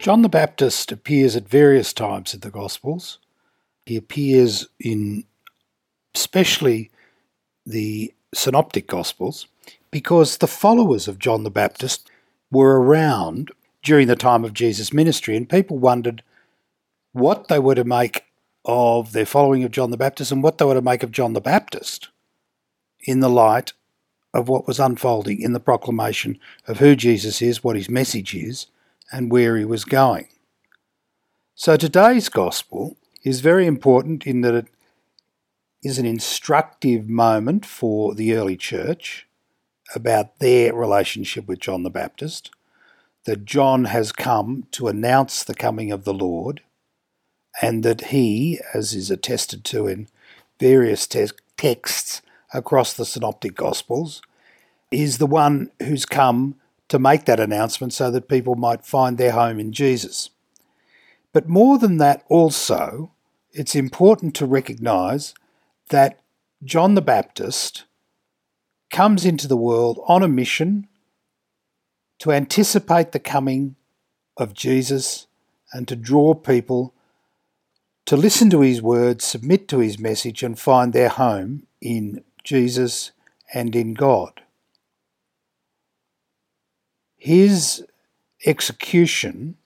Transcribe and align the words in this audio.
John 0.00 0.22
the 0.22 0.30
Baptist 0.30 0.90
appears 0.92 1.36
at 1.36 1.46
various 1.46 1.92
times 1.92 2.32
in 2.32 2.40
the 2.40 2.50
Gospels. 2.50 3.18
He 3.84 3.96
appears 3.96 4.66
in 4.78 5.24
especially 6.14 6.90
the 7.66 8.14
Synoptic 8.32 8.86
Gospels 8.86 9.46
because 9.90 10.38
the 10.38 10.46
followers 10.46 11.06
of 11.06 11.18
John 11.18 11.42
the 11.44 11.50
Baptist 11.50 12.10
were 12.50 12.80
around 12.80 13.50
during 13.82 14.06
the 14.06 14.16
time 14.16 14.42
of 14.42 14.54
Jesus' 14.54 14.90
ministry, 14.90 15.36
and 15.36 15.46
people 15.46 15.76
wondered 15.76 16.22
what 17.12 17.48
they 17.48 17.58
were 17.58 17.74
to 17.74 17.84
make 17.84 18.24
of 18.64 19.12
their 19.12 19.26
following 19.26 19.64
of 19.64 19.70
John 19.70 19.90
the 19.90 19.98
Baptist 19.98 20.32
and 20.32 20.42
what 20.42 20.56
they 20.56 20.64
were 20.64 20.72
to 20.72 20.80
make 20.80 21.02
of 21.02 21.12
John 21.12 21.34
the 21.34 21.42
Baptist 21.42 22.08
in 23.00 23.20
the 23.20 23.28
light 23.28 23.74
of 24.32 24.48
what 24.48 24.66
was 24.66 24.80
unfolding 24.80 25.42
in 25.42 25.52
the 25.52 25.60
proclamation 25.60 26.40
of 26.66 26.78
who 26.78 26.96
Jesus 26.96 27.42
is, 27.42 27.62
what 27.62 27.76
his 27.76 27.90
message 27.90 28.34
is, 28.34 28.66
and 29.12 29.30
where 29.30 29.56
he 29.56 29.64
was 29.64 29.84
going. 29.84 30.28
So 31.54 31.76
today's 31.76 32.28
gospel 32.28 32.96
is 33.22 33.40
very 33.40 33.66
important 33.66 34.26
in 34.26 34.40
that 34.42 34.54
it 34.54 34.66
is 35.82 35.98
an 35.98 36.06
instructive 36.06 37.08
moment 37.08 37.66
for 37.66 38.14
the 38.14 38.34
early 38.34 38.56
church 38.56 39.26
about 39.94 40.38
their 40.38 40.74
relationship 40.74 41.46
with 41.48 41.58
John 41.58 41.82
the 41.82 41.90
Baptist, 41.90 42.50
that 43.24 43.44
John 43.44 43.86
has 43.86 44.12
come 44.12 44.66
to 44.72 44.88
announce 44.88 45.42
the 45.42 45.54
coming 45.54 45.90
of 45.90 46.04
the 46.04 46.14
Lord, 46.14 46.62
and 47.60 47.82
that 47.82 48.06
he, 48.06 48.60
as 48.72 48.94
is 48.94 49.10
attested 49.10 49.64
to 49.66 49.86
in 49.86 50.08
various 50.58 51.06
te- 51.06 51.28
texts 51.56 52.22
across 52.54 52.92
the 52.92 53.04
Synoptic 53.04 53.54
Gospels, 53.54 54.22
is 54.90 55.18
the 55.18 55.26
one 55.26 55.70
who's 55.82 56.06
come 56.06 56.56
to 56.90 56.98
make 56.98 57.24
that 57.24 57.40
announcement 57.40 57.92
so 57.92 58.10
that 58.10 58.28
people 58.28 58.56
might 58.56 58.84
find 58.84 59.16
their 59.16 59.32
home 59.32 59.58
in 59.58 59.72
Jesus. 59.72 60.28
But 61.32 61.48
more 61.48 61.78
than 61.78 61.96
that, 61.96 62.24
also, 62.28 63.12
it's 63.52 63.74
important 63.74 64.34
to 64.36 64.46
recognize 64.46 65.32
that 65.88 66.20
John 66.62 66.94
the 66.94 67.02
Baptist 67.02 67.84
comes 68.90 69.24
into 69.24 69.46
the 69.46 69.56
world 69.56 70.00
on 70.06 70.22
a 70.22 70.28
mission 70.28 70.88
to 72.18 72.32
anticipate 72.32 73.12
the 73.12 73.20
coming 73.20 73.76
of 74.36 74.52
Jesus 74.52 75.28
and 75.72 75.86
to 75.86 75.96
draw 75.96 76.34
people 76.34 76.92
to 78.06 78.16
listen 78.16 78.50
to 78.50 78.62
his 78.62 78.82
words, 78.82 79.24
submit 79.24 79.68
to 79.68 79.78
his 79.78 79.98
message, 79.98 80.42
and 80.42 80.58
find 80.58 80.92
their 80.92 81.08
home 81.08 81.68
in 81.80 82.24
Jesus 82.42 83.12
and 83.54 83.76
in 83.76 83.94
God. 83.94 84.42
His 87.20 87.84
execution 88.46 89.58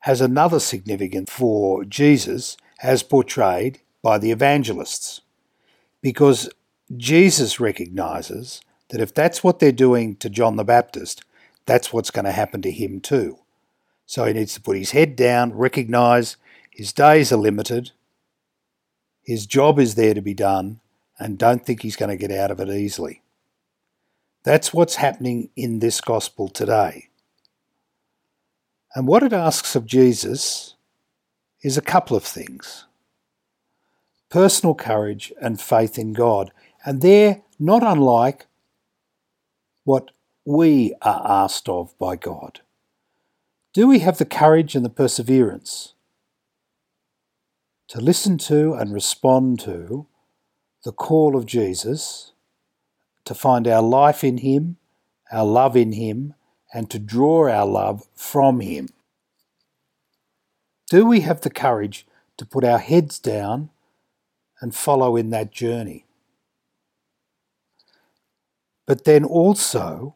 has 0.00 0.20
another 0.20 0.60
significance 0.60 1.30
for 1.32 1.82
Jesus 1.82 2.58
as 2.82 3.02
portrayed 3.02 3.80
by 4.02 4.18
the 4.18 4.30
evangelists, 4.30 5.22
because 6.02 6.50
Jesus 6.94 7.58
recognizes 7.58 8.60
that 8.90 9.00
if 9.00 9.14
that's 9.14 9.42
what 9.42 9.60
they're 9.60 9.72
doing 9.72 10.14
to 10.16 10.28
John 10.28 10.56
the 10.56 10.62
Baptist, 10.62 11.24
that's 11.64 11.90
what's 11.90 12.10
going 12.10 12.26
to 12.26 12.32
happen 12.32 12.60
to 12.62 12.70
him 12.70 13.00
too. 13.00 13.38
So 14.04 14.26
he 14.26 14.34
needs 14.34 14.52
to 14.54 14.60
put 14.60 14.76
his 14.76 14.90
head 14.90 15.16
down, 15.16 15.54
recognize 15.54 16.36
his 16.70 16.92
days 16.92 17.32
are 17.32 17.36
limited, 17.36 17.92
his 19.22 19.46
job 19.46 19.78
is 19.78 19.94
there 19.94 20.12
to 20.12 20.20
be 20.20 20.34
done, 20.34 20.80
and 21.18 21.38
don't 21.38 21.64
think 21.64 21.80
he's 21.80 21.96
going 21.96 22.10
to 22.10 22.28
get 22.28 22.30
out 22.30 22.50
of 22.50 22.60
it 22.60 22.68
easily. 22.68 23.22
That's 24.46 24.72
what's 24.72 24.94
happening 24.94 25.50
in 25.56 25.80
this 25.80 26.00
gospel 26.00 26.46
today. 26.46 27.08
And 28.94 29.08
what 29.08 29.24
it 29.24 29.32
asks 29.32 29.74
of 29.74 29.86
Jesus 29.86 30.76
is 31.64 31.76
a 31.76 31.82
couple 31.82 32.16
of 32.16 32.22
things 32.22 32.86
personal 34.30 34.76
courage 34.76 35.32
and 35.42 35.60
faith 35.60 35.98
in 35.98 36.12
God. 36.12 36.52
And 36.84 37.02
they're 37.02 37.42
not 37.58 37.82
unlike 37.82 38.46
what 39.82 40.12
we 40.44 40.94
are 41.02 41.22
asked 41.24 41.68
of 41.68 41.98
by 41.98 42.14
God. 42.14 42.60
Do 43.72 43.88
we 43.88 43.98
have 43.98 44.18
the 44.18 44.24
courage 44.24 44.76
and 44.76 44.84
the 44.84 44.90
perseverance 44.90 45.94
to 47.88 48.00
listen 48.00 48.38
to 48.38 48.74
and 48.74 48.94
respond 48.94 49.58
to 49.60 50.06
the 50.84 50.92
call 50.92 51.34
of 51.34 51.46
Jesus, 51.46 52.30
to 53.26 53.34
find 53.34 53.68
our 53.68 53.82
life 53.82 54.24
in 54.24 54.38
Him, 54.38 54.78
our 55.30 55.44
love 55.44 55.76
in 55.76 55.92
Him, 55.92 56.34
and 56.72 56.90
to 56.90 56.98
draw 56.98 57.48
our 57.50 57.66
love 57.66 58.06
from 58.14 58.60
Him? 58.60 58.88
Do 60.88 61.04
we 61.04 61.20
have 61.20 61.42
the 61.42 61.50
courage 61.50 62.06
to 62.38 62.46
put 62.46 62.64
our 62.64 62.78
heads 62.78 63.18
down 63.18 63.70
and 64.60 64.74
follow 64.74 65.16
in 65.16 65.30
that 65.30 65.52
journey? 65.52 66.06
But 68.86 69.04
then 69.04 69.24
also, 69.24 70.14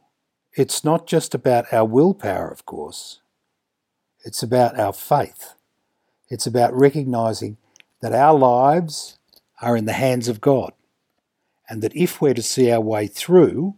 it's 0.52 0.84
not 0.84 1.06
just 1.06 1.34
about 1.34 1.72
our 1.72 1.84
willpower, 1.84 2.48
of 2.48 2.64
course. 2.64 3.20
It's 4.24 4.42
about 4.42 4.78
our 4.78 4.92
faith. 4.92 5.54
It's 6.28 6.46
about 6.46 6.72
recognizing 6.72 7.56
that 8.00 8.12
our 8.12 8.38
lives 8.38 9.18
are 9.60 9.76
in 9.76 9.86
the 9.86 9.92
hands 9.92 10.28
of 10.28 10.40
God. 10.40 10.72
And 11.70 11.80
that 11.82 11.94
if 11.94 12.20
we're 12.20 12.34
to 12.34 12.42
see 12.42 12.70
our 12.70 12.80
way 12.80 13.06
through, 13.06 13.76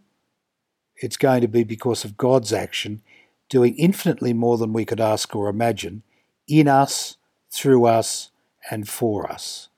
it's 0.97 1.15
going 1.15 1.41
to 1.41 1.47
be 1.47 1.63
because 1.63 2.03
of 2.03 2.17
God's 2.17 2.51
action, 2.51 3.03
doing 3.49 3.75
infinitely 3.75 4.33
more 4.33 4.57
than 4.57 4.73
we 4.73 4.83
could 4.83 4.99
ask 4.99 5.35
or 5.35 5.47
imagine 5.47 6.01
in 6.47 6.67
us, 6.67 7.17
through 7.51 7.85
us, 7.85 8.31
and 8.69 8.89
for 8.89 9.31
us. 9.31 9.69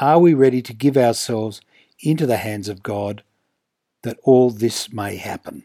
Are 0.00 0.18
we 0.18 0.34
ready 0.34 0.60
to 0.62 0.74
give 0.74 0.96
ourselves 0.96 1.62
into 2.00 2.26
the 2.26 2.36
hands 2.36 2.68
of 2.68 2.82
God 2.82 3.22
that 4.02 4.18
all 4.22 4.50
this 4.50 4.92
may 4.92 5.16
happen? 5.16 5.64